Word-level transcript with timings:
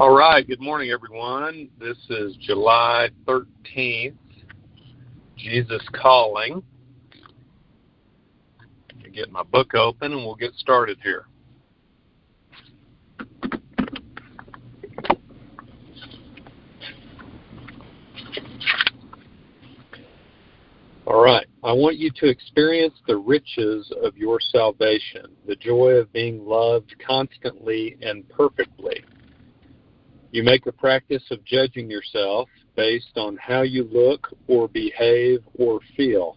All 0.00 0.16
right. 0.16 0.46
Good 0.46 0.60
morning, 0.60 0.90
everyone. 0.90 1.68
This 1.80 1.96
is 2.08 2.36
July 2.36 3.10
13th. 3.26 4.14
Jesus 5.36 5.82
Calling. 5.92 6.62
Get 9.12 9.32
my 9.32 9.42
book 9.42 9.74
open 9.74 10.12
and 10.12 10.24
we'll 10.24 10.36
get 10.36 10.54
started 10.54 10.98
here. 11.02 11.26
All 21.06 21.20
right. 21.20 21.46
I 21.64 21.72
want 21.72 21.96
you 21.96 22.12
to 22.20 22.28
experience 22.28 22.94
the 23.08 23.16
riches 23.16 23.92
of 24.04 24.16
your 24.16 24.38
salvation, 24.38 25.26
the 25.48 25.56
joy 25.56 25.94
of 25.94 26.12
being 26.12 26.46
loved 26.46 26.94
constantly 27.04 27.96
and 28.00 28.28
perfectly. 28.28 29.04
You 30.38 30.44
make 30.44 30.66
a 30.66 30.72
practice 30.72 31.24
of 31.32 31.44
judging 31.44 31.90
yourself 31.90 32.48
based 32.76 33.16
on 33.16 33.36
how 33.38 33.62
you 33.62 33.88
look 33.90 34.28
or 34.46 34.68
behave 34.68 35.42
or 35.58 35.80
feel. 35.96 36.36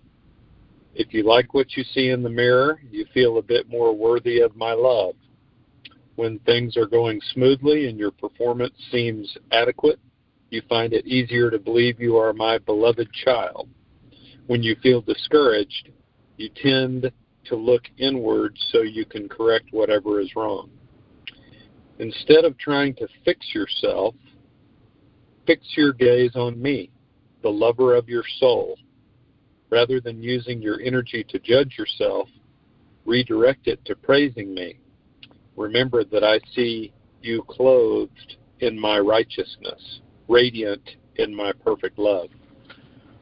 If 0.95 1.13
you 1.13 1.21
like 1.21 1.53
what 1.53 1.77
you 1.77 1.83
see 1.83 2.09
in 2.09 2.23
the 2.23 2.29
mirror, 2.29 2.81
you 2.89 3.05
feel 3.13 3.37
a 3.37 3.43
bit 3.43 3.69
more 3.69 3.95
worthy 3.95 4.39
of 4.39 4.55
my 4.55 4.73
love. 4.73 5.13
When 6.15 6.39
things 6.39 6.77
are 6.77 6.87
going 6.87 7.21
smoothly 7.31 7.89
and 7.89 7.99
your 7.99 8.09
performance 8.09 8.73
seems 8.91 9.37
adequate, 9.51 9.99
you 10.49 10.63
find 10.67 10.93
it 10.93 11.05
easier 11.05 11.51
to 11.51 11.59
believe 11.59 12.01
you 12.01 12.17
are 12.17 12.33
my 12.33 12.57
beloved 12.57 13.07
child. 13.23 13.69
When 14.47 14.63
you 14.63 14.75
feel 14.81 15.01
discouraged, 15.01 15.89
you 16.37 16.49
tend 16.55 17.11
to 17.45 17.55
look 17.55 17.83
inward 17.99 18.57
so 18.71 18.81
you 18.81 19.05
can 19.05 19.29
correct 19.29 19.67
whatever 19.69 20.19
is 20.19 20.35
wrong. 20.35 20.71
Instead 21.99 22.45
of 22.45 22.57
trying 22.57 22.95
to 22.95 23.07
fix 23.23 23.53
yourself, 23.53 24.15
fix 25.45 25.65
your 25.75 25.93
gaze 25.93 26.35
on 26.35 26.59
me, 26.61 26.89
the 27.43 27.49
lover 27.49 27.95
of 27.95 28.09
your 28.09 28.23
soul. 28.39 28.77
Rather 29.69 30.01
than 30.01 30.21
using 30.21 30.61
your 30.61 30.81
energy 30.81 31.23
to 31.29 31.39
judge 31.39 31.77
yourself, 31.77 32.27
redirect 33.05 33.67
it 33.67 33.83
to 33.85 33.95
praising 33.95 34.53
me. 34.53 34.77
Remember 35.55 36.03
that 36.03 36.23
I 36.23 36.39
see 36.55 36.93
you 37.21 37.43
clothed 37.47 38.37
in 38.59 38.79
my 38.79 38.99
righteousness, 38.99 40.01
radiant 40.27 40.97
in 41.17 41.35
my 41.35 41.51
perfect 41.63 41.97
love. 41.99 42.29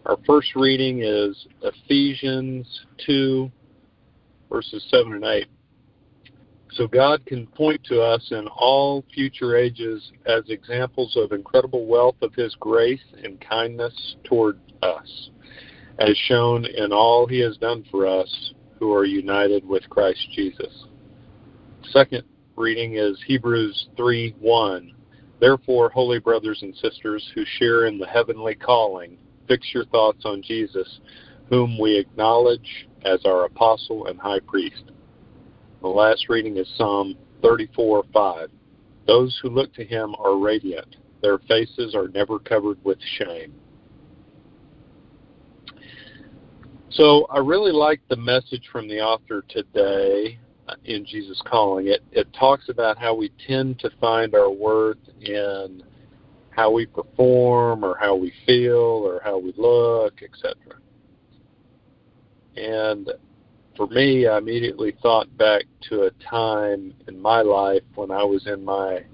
Our 0.06 0.18
first 0.26 0.56
reading 0.56 1.02
is 1.04 1.48
Ephesians 1.62 2.86
2, 3.06 3.52
verses 4.50 4.86
7 4.90 5.14
and 5.14 5.24
8. 5.24 5.48
So 6.72 6.88
God 6.88 7.26
can 7.26 7.48
point 7.48 7.84
to 7.86 8.02
us 8.02 8.28
in 8.32 8.48
all 8.48 9.04
future 9.14 9.58
ages 9.58 10.12
as 10.26 10.44
examples 10.50 11.18
of 11.18 11.32
incredible 11.32 11.86
wealth 11.88 12.18
of 12.22 12.34
His 12.36 12.56
grace 12.60 13.02
and 13.24 13.42
kindness 13.42 14.16
toward 14.24 14.60
us, 14.84 15.30
as 15.98 16.16
shown 16.28 16.66
in 16.66 16.92
all 16.92 17.26
He 17.26 17.40
has 17.40 17.58
done 17.58 17.86
for 17.90 18.06
us 18.06 18.54
who 18.78 18.94
are 18.94 19.06
united 19.06 19.68
with 19.68 19.90
Christ 19.90 20.26
Jesus. 20.34 20.86
Second 21.92 22.24
reading 22.56 22.98
is 22.98 23.18
Hebrews 23.26 23.88
3 23.98 24.36
1. 24.40 24.94
Therefore, 25.40 25.90
holy 25.90 26.20
brothers 26.20 26.60
and 26.62 26.76
sisters 26.76 27.30
who 27.34 27.44
share 27.58 27.88
in 27.88 27.98
the 27.98 28.06
heavenly 28.06 28.54
calling, 28.54 29.18
fix 29.48 29.74
your 29.74 29.86
thoughts 29.86 30.24
on 30.26 30.44
Jesus, 30.44 31.00
whom 31.50 31.80
we 31.80 31.98
acknowledge 31.98 32.88
as 33.06 33.26
our 33.26 33.46
apostle 33.46 34.08
and 34.08 34.20
high 34.20 34.42
priest. 34.42 34.84
The 35.82 35.88
last 35.88 36.28
reading 36.28 36.58
is 36.58 36.68
Psalm 36.76 37.16
34 37.42 38.04
5. 38.14 38.50
Those 39.08 39.40
who 39.42 39.50
look 39.50 39.74
to 39.76 39.86
him 39.86 40.14
are 40.20 40.38
radiant, 40.38 40.98
their 41.22 41.40
faces 41.40 41.96
are 41.96 42.10
never 42.10 42.38
covered 42.38 42.84
with 42.84 43.00
shame. 43.18 43.54
So 46.92 47.28
I 47.30 47.38
really 47.38 47.72
like 47.72 48.02
the 48.10 48.18
message 48.18 48.68
from 48.72 48.88
the 48.88 49.00
author 49.00 49.44
today 49.48 50.38
uh, 50.68 50.76
in 50.86 51.06
Jesus 51.06 51.42
Calling. 51.46 51.88
It, 51.88 52.04
it 52.12 52.28
talks 52.34 52.68
about 52.68 52.98
how 52.98 53.16
we 53.16 53.32
tend 53.48 53.80
to 53.80 53.90
find 54.02 54.36
our 54.36 54.50
worth 54.50 54.98
in 55.22 55.84
how 56.50 56.72
we 56.72 56.86
perform 56.86 57.86
or 57.86 57.96
how 57.98 58.16
we 58.16 58.34
feel 58.46 58.76
or 58.78 59.22
how 59.24 59.38
we 59.38 59.54
look, 59.56 60.22
etc. 60.22 60.56
And 62.58 63.10
for 63.80 63.88
me, 63.88 64.28
I 64.28 64.40
immediately 64.40 64.94
thought 65.02 65.38
back 65.38 65.64
to 65.84 66.02
a 66.02 66.12
time 66.30 66.94
in 67.08 67.18
my 67.18 67.42
life 67.42 67.84
when 67.96 68.12
I 68.12 68.26
was 68.26 68.46
in 68.46 68.66
my 68.66 69.06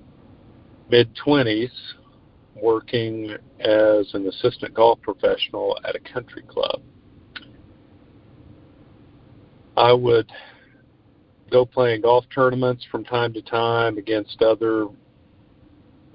mid 0.89 1.15
20s 1.23 1.69
working 2.55 3.29
as 3.59 4.11
an 4.15 4.27
assistant 4.27 4.73
golf 4.73 4.99
professional 5.03 5.77
at 5.87 5.95
a 5.95 5.99
country 5.99 6.41
club. 6.47 6.81
I 9.77 9.93
would 9.93 10.31
go 11.51 11.63
playing 11.67 12.01
golf 12.01 12.25
tournaments 12.33 12.83
from 12.91 13.03
time 13.03 13.33
to 13.33 13.43
time 13.43 13.99
against 13.99 14.41
other 14.41 14.87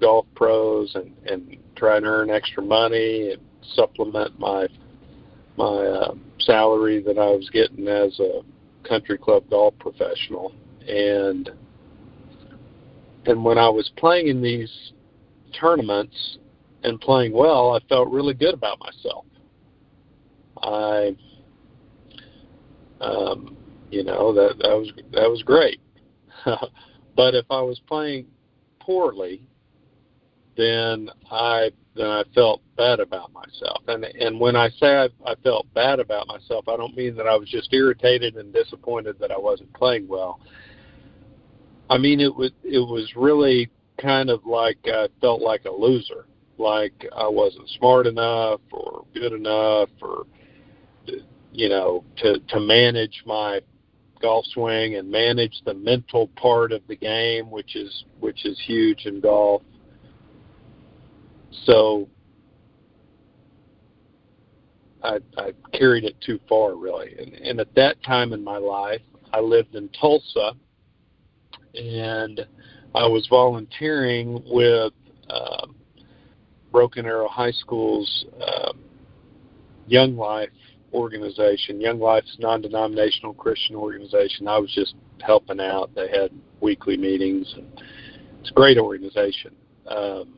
golf 0.01 0.25
pros 0.35 0.93
and, 0.95 1.15
and 1.25 1.55
try 1.77 1.95
and 1.95 2.05
earn 2.05 2.29
extra 2.29 2.61
money 2.61 3.31
and 3.31 3.41
supplement 3.75 4.37
my 4.37 4.67
my 5.57 5.65
uh, 5.65 6.13
salary 6.39 7.01
that 7.03 7.17
I 7.17 7.27
was 7.31 7.49
getting 7.51 7.87
as 7.87 8.19
a 8.19 8.41
country 8.87 9.17
club 9.17 9.43
golf 9.49 9.73
professional, 9.79 10.53
and 10.87 11.49
and 13.25 13.43
when 13.43 13.57
I 13.57 13.69
was 13.69 13.91
playing 13.97 14.27
in 14.27 14.41
these 14.41 14.93
tournaments 15.59 16.37
and 16.83 16.99
playing 16.99 17.33
well, 17.33 17.71
I 17.75 17.79
felt 17.87 18.09
really 18.09 18.33
good 18.33 18.53
about 18.53 18.79
myself. 18.79 19.25
I, 20.63 21.15
um, 22.99 23.55
you 23.91 24.03
know, 24.03 24.33
that 24.33 24.57
that 24.59 24.75
was 24.75 24.91
that 25.11 25.29
was 25.29 25.43
great. 25.43 25.79
but 26.45 27.35
if 27.35 27.45
I 27.49 27.61
was 27.61 27.79
playing 27.87 28.27
poorly, 28.79 29.43
then 30.57 31.09
I 31.29 31.71
then 31.95 32.07
I 32.07 32.23
felt 32.33 32.61
bad 32.77 32.99
about 32.99 33.31
myself. 33.33 33.83
And 33.87 34.03
and 34.05 34.39
when 34.39 34.55
I 34.55 34.69
say 34.69 34.97
I, 34.97 35.09
I 35.25 35.35
felt 35.43 35.71
bad 35.73 35.99
about 35.99 36.27
myself, 36.27 36.67
I 36.67 36.77
don't 36.77 36.95
mean 36.95 37.15
that 37.15 37.27
I 37.27 37.35
was 37.35 37.49
just 37.49 37.73
irritated 37.73 38.35
and 38.35 38.53
disappointed 38.53 39.17
that 39.19 39.31
I 39.31 39.37
wasn't 39.37 39.73
playing 39.73 40.07
well. 40.07 40.39
I 41.89 41.97
mean 41.97 42.19
it 42.19 42.35
was 42.35 42.51
it 42.63 42.79
was 42.79 43.11
really 43.15 43.69
kind 43.97 44.29
of 44.29 44.45
like 44.45 44.79
I 44.85 45.07
felt 45.19 45.41
like 45.41 45.65
a 45.65 45.71
loser, 45.71 46.25
like 46.57 47.05
I 47.15 47.27
wasn't 47.27 47.69
smart 47.69 48.07
enough 48.07 48.61
or 48.71 49.05
good 49.13 49.33
enough 49.33 49.89
or 50.01 50.25
you 51.53 51.69
know 51.69 52.03
to 52.17 52.39
to 52.39 52.59
manage 52.59 53.23
my 53.25 53.61
golf 54.21 54.45
swing 54.53 54.95
and 54.95 55.09
manage 55.09 55.61
the 55.65 55.73
mental 55.73 56.27
part 56.35 56.71
of 56.71 56.81
the 56.87 56.95
game, 56.95 57.49
which 57.49 57.75
is 57.75 58.05
which 58.19 58.45
is 58.45 58.59
huge 58.65 59.05
in 59.05 59.19
golf 59.19 59.63
so 61.65 62.07
I, 65.03 65.19
I 65.37 65.53
carried 65.73 66.03
it 66.03 66.15
too 66.21 66.39
far, 66.47 66.75
really. 66.75 67.15
And, 67.17 67.33
and 67.33 67.59
at 67.59 67.73
that 67.75 68.01
time 68.03 68.33
in 68.33 68.43
my 68.43 68.57
life, 68.57 69.01
I 69.33 69.39
lived 69.39 69.75
in 69.75 69.89
Tulsa, 69.89 70.53
and 71.75 72.45
I 72.93 73.07
was 73.07 73.25
volunteering 73.29 74.43
with 74.47 74.93
uh, 75.29 75.67
Broken 76.71 77.05
Arrow 77.05 77.29
High 77.29 77.51
School's 77.51 78.25
uh, 78.41 78.73
Young 79.87 80.17
Life 80.17 80.49
organization. 80.93 81.79
Young 81.79 81.99
Life's 81.99 82.35
non-denominational 82.39 83.33
Christian 83.33 83.75
organization. 83.75 84.47
I 84.47 84.57
was 84.57 84.71
just 84.73 84.95
helping 85.21 85.59
out. 85.61 85.93
They 85.95 86.09
had 86.09 86.31
weekly 86.59 86.97
meetings, 86.97 87.53
and 87.55 87.81
it's 88.41 88.51
a 88.51 88.53
great 88.53 88.77
organization. 88.77 89.55
Um, 89.87 90.33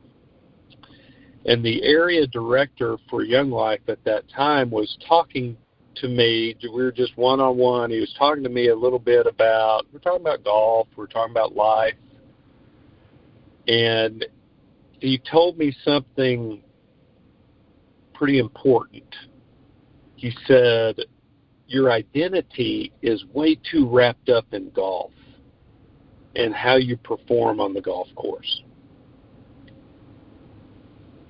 and 1.45 1.63
the 1.63 1.84
area 1.84 2.25
director 2.28 2.98
for 3.10 3.24
Young 3.24 3.51
Life 3.51 3.81
at 3.88 4.04
that 4.06 4.24
time 4.30 4.69
was 4.69 4.98
talking 5.07 5.57
to 5.95 6.07
me. 6.07 6.56
We 6.62 6.69
were 6.69 6.92
just 6.92 7.18
one 7.18 7.40
on 7.40 7.57
one. 7.57 7.92
He 7.92 8.00
was 8.00 8.13
talking 8.18 8.44
to 8.44 8.50
me 8.50 8.69
a 8.69 8.75
little 8.75 9.00
bit 9.00 9.28
about, 9.28 9.86
we're 9.92 10.00
talking 10.00 10.22
about 10.22 10.44
golf, 10.44 10.88
we're 10.95 11.07
talking 11.07 11.31
about 11.31 11.56
life. 11.56 11.95
And 13.68 14.25
he 15.00 15.18
told 15.19 15.57
me 15.57 15.75
something 15.84 16.62
pretty 18.13 18.39
important. 18.39 19.16
He 20.16 20.31
said, 20.48 20.98
Your 21.68 21.92
identity 21.92 22.94
is 23.01 23.24
way 23.34 23.60
too 23.69 23.89
wrapped 23.89 24.30
up 24.30 24.46
in 24.54 24.69
golf 24.69 25.12
and 26.36 26.54
how 26.54 26.78
you 26.78 26.98
perform 26.98 27.60
on 27.60 27.74
the 27.74 27.81
golf 27.81 28.07
course. 28.16 28.63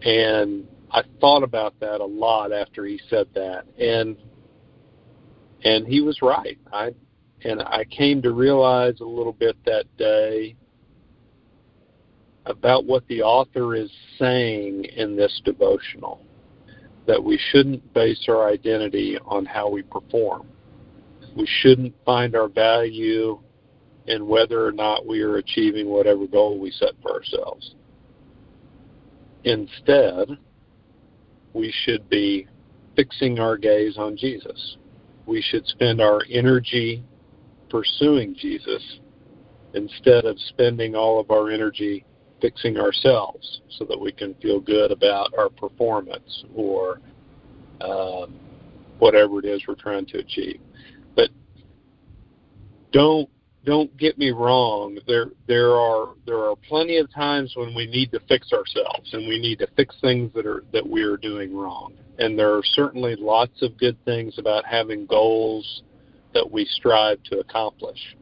And 0.04 0.68
I 0.92 1.04
thought 1.20 1.44
about 1.44 1.80
that 1.80 2.02
a 2.02 2.06
lot 2.06 2.52
after 2.52 2.86
he 2.86 3.00
said 3.10 3.28
that, 3.36 3.66
and 3.80 4.18
and 5.64 5.88
he 5.88 6.02
was 6.02 6.22
right. 6.22 6.58
I 6.72 6.94
and 7.44 7.62
I 7.62 7.86
came 7.86 8.22
to 8.22 8.32
realize 8.32 9.00
a 9.00 9.06
little 9.06 9.34
bit 9.34 9.56
that 9.66 9.86
day 9.98 10.56
about 12.46 12.86
what 12.86 13.08
the 13.08 13.22
author 13.22 13.76
is 13.76 13.92
saying 14.20 14.86
in 14.86 15.16
this 15.16 15.42
devotional 15.46 16.22
that 17.06 17.22
we 17.22 17.40
shouldn't 17.52 17.94
base 17.94 18.26
our 18.28 18.48
identity 18.48 19.18
on 19.26 19.46
how 19.46 19.70
we 19.70 19.82
perform. 19.82 20.48
We 21.36 21.48
shouldn't 21.62 21.94
find 22.06 22.36
our 22.36 22.48
value 22.48 23.42
in 24.08 24.28
whether 24.28 24.66
or 24.66 24.72
not 24.72 25.06
we 25.06 25.22
are 25.22 25.38
achieving 25.38 25.88
whatever 25.90 26.28
goal 26.28 26.60
we 26.60 26.72
set 26.72 26.92
for 27.02 27.12
ourselves. 27.12 27.76
Instead, 29.44 30.38
we 31.54 31.74
should 31.84 32.10
be 32.10 32.48
fixing 32.96 33.40
our 33.40 33.58
gaze 33.58 33.98
on 33.98 34.16
Jesus. 34.16 34.78
We 35.26 35.42
should 35.42 35.66
spend 35.68 36.02
our 36.02 36.22
energy 36.30 37.04
pursuing 37.70 38.36
Jesus 38.36 39.00
instead 39.74 40.26
of 40.26 40.38
spending 40.40 40.96
all 40.96 41.20
of 41.20 41.32
our 41.32 41.50
energy 41.50 42.06
fixing 42.42 42.78
ourselves 42.78 43.62
so 43.78 43.86
that 43.86 44.00
we 44.00 44.12
can 44.12 44.34
feel 44.36 44.60
good 44.60 44.92
about 44.92 45.34
our 45.38 45.50
performance 45.50 46.44
or 46.56 47.00
um, 47.82 48.36
whatever 49.00 49.40
it 49.40 49.46
is 49.46 49.64
we're 49.68 49.76
trying 49.76 50.06
to 50.08 50.20
achieve. 50.20 50.60
But 51.16 51.30
don't 52.92 53.30
don't 53.66 53.96
get 53.98 54.18
me 54.18 54.32
wrong. 54.32 54.98
There 55.08 55.28
there 55.48 55.72
are 55.72 56.10
there 56.26 56.40
are 56.40 56.56
plenty 56.68 56.98
of 56.98 57.12
times 57.14 57.54
when 57.56 57.74
we 57.74 57.88
need 57.88 58.12
to 58.12 58.20
fix 58.28 58.52
ourselves 58.52 59.14
and 59.14 59.28
we 59.28 59.40
need 59.40 59.60
to 59.60 59.68
fix 59.76 59.96
things 60.02 60.32
that 60.34 60.46
are 60.46 60.64
that 60.74 60.88
we 60.88 61.04
are 61.04 61.18
doing 61.18 61.56
wrong. 61.56 61.94
And 62.20 62.38
there 62.38 62.54
are 62.54 62.64
certainly 62.64 63.16
lots 63.16 63.62
of 63.62 63.78
good 63.78 63.98
things 64.04 64.38
about 64.38 64.66
having 64.66 65.06
goals 65.06 65.84
that 66.34 66.50
we 66.50 66.66
strive 66.66 67.24
to 67.24 67.40
accomplish. 67.40 68.18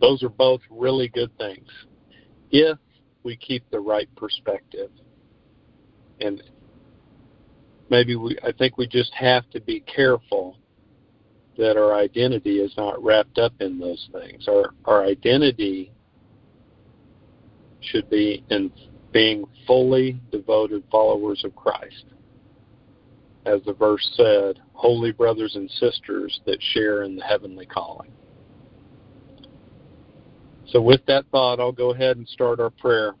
Those 0.00 0.22
are 0.22 0.28
both 0.28 0.60
really 0.70 1.08
good 1.08 1.36
things 1.38 1.68
if 2.50 2.78
we 3.22 3.34
keep 3.36 3.68
the 3.70 3.80
right 3.80 4.08
perspective. 4.14 4.90
And 6.20 6.42
maybe 7.88 8.14
we 8.14 8.36
I 8.44 8.52
think 8.52 8.76
we 8.76 8.86
just 8.86 9.14
have 9.14 9.48
to 9.50 9.60
be 9.60 9.80
careful 9.80 10.58
that 11.58 11.76
our 11.76 11.94
identity 11.94 12.58
is 12.58 12.72
not 12.76 13.02
wrapped 13.02 13.38
up 13.38 13.52
in 13.60 13.78
those 13.78 14.08
things. 14.12 14.46
Our 14.48 14.74
our 14.84 15.04
identity 15.04 15.92
should 17.80 18.08
be 18.10 18.44
in 18.50 18.70
being 19.12 19.44
fully 19.66 20.20
devoted 20.30 20.82
followers 20.90 21.42
of 21.44 21.54
Christ. 21.54 22.04
As 23.46 23.60
the 23.64 23.72
verse 23.72 24.06
said, 24.16 24.60
holy 24.72 25.12
brothers 25.12 25.54
and 25.54 25.70
sisters 25.70 26.40
that 26.46 26.58
share 26.60 27.02
in 27.02 27.16
the 27.16 27.24
heavenly 27.24 27.64
calling. 27.64 28.10
So, 30.68 30.80
with 30.82 31.00
that 31.06 31.24
thought, 31.30 31.60
I'll 31.60 31.70
go 31.72 31.92
ahead 31.92 32.16
and 32.16 32.28
start 32.28 32.58
our 32.58 32.70
prayer. 32.70 33.14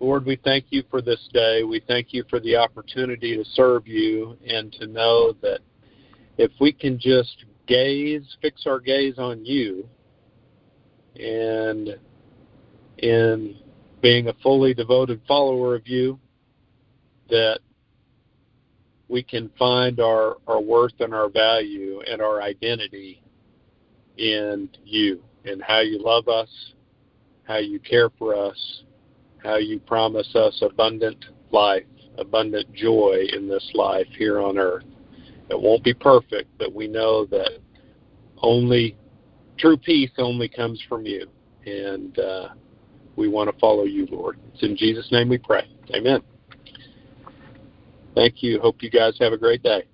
Lord, 0.00 0.26
we 0.26 0.36
thank 0.36 0.66
you 0.68 0.82
for 0.90 1.00
this 1.00 1.28
day. 1.32 1.62
We 1.62 1.80
thank 1.80 2.12
you 2.12 2.24
for 2.28 2.40
the 2.40 2.56
opportunity 2.56 3.36
to 3.36 3.44
serve 3.44 3.86
you 3.86 4.36
and 4.46 4.70
to 4.74 4.86
know 4.86 5.32
that 5.40 5.60
if 6.38 6.50
we 6.60 6.72
can 6.72 6.98
just 6.98 7.44
gaze, 7.66 8.36
fix 8.42 8.66
our 8.66 8.80
gaze 8.80 9.18
on 9.18 9.44
you, 9.44 9.88
and 11.16 11.96
in 12.98 13.56
being 14.00 14.28
a 14.28 14.34
fully 14.42 14.74
devoted 14.74 15.20
follower 15.26 15.74
of 15.74 15.86
you, 15.86 16.18
that 17.28 17.60
we 19.08 19.22
can 19.22 19.50
find 19.58 20.00
our, 20.00 20.36
our 20.46 20.60
worth 20.60 21.00
and 21.00 21.14
our 21.14 21.28
value 21.28 22.00
and 22.10 22.20
our 22.20 22.42
identity 22.42 23.22
in 24.18 24.68
you 24.84 25.22
and 25.44 25.62
how 25.62 25.80
you 25.80 25.98
love 26.02 26.28
us, 26.28 26.48
how 27.44 27.58
you 27.58 27.78
care 27.78 28.10
for 28.18 28.34
us, 28.34 28.82
how 29.42 29.56
you 29.56 29.78
promise 29.80 30.34
us 30.34 30.62
abundant 30.62 31.24
life, 31.50 31.84
abundant 32.18 32.72
joy 32.72 33.24
in 33.32 33.48
this 33.48 33.70
life 33.74 34.06
here 34.16 34.40
on 34.40 34.58
earth. 34.58 34.84
It 35.50 35.60
won't 35.60 35.84
be 35.84 35.94
perfect, 35.94 36.48
but 36.58 36.74
we 36.74 36.88
know 36.88 37.26
that 37.26 37.58
only 38.38 38.96
true 39.58 39.76
peace 39.76 40.10
only 40.18 40.48
comes 40.48 40.82
from 40.88 41.06
you. 41.06 41.26
And 41.66 42.18
uh, 42.18 42.48
we 43.16 43.28
want 43.28 43.52
to 43.52 43.58
follow 43.58 43.84
you, 43.84 44.06
Lord. 44.10 44.38
It's 44.52 44.62
in 44.62 44.76
Jesus' 44.76 45.10
name 45.12 45.28
we 45.28 45.38
pray. 45.38 45.68
Amen. 45.94 46.20
Thank 48.14 48.42
you. 48.42 48.60
Hope 48.60 48.82
you 48.82 48.90
guys 48.90 49.16
have 49.20 49.32
a 49.32 49.38
great 49.38 49.62
day. 49.62 49.84